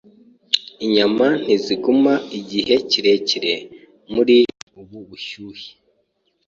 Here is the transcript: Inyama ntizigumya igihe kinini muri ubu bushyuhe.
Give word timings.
Inyama 0.85 1.25
ntizigumya 1.43 2.15
igihe 2.39 2.75
kinini 2.89 3.51
muri 4.13 4.37
ubu 4.81 4.97
bushyuhe. 5.07 5.67